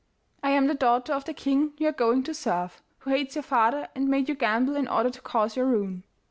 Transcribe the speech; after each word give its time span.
I 0.41 0.49
am 0.49 0.65
the 0.65 0.73
daughter 0.73 1.13
of 1.13 1.25
the 1.25 1.33
king 1.35 1.73
you 1.77 1.87
are 1.87 1.91
going 1.91 2.23
to 2.23 2.33
serve, 2.33 2.81
who 3.01 3.11
hates 3.11 3.35
your 3.35 3.43
father 3.43 3.87
and 3.93 4.07
made 4.09 4.29
you 4.29 4.33
gamble 4.33 4.75
in 4.75 4.87
order 4.87 5.11
to 5.11 5.21
cause 5.21 5.55
your 5.55 5.67
ruin. 5.67 6.03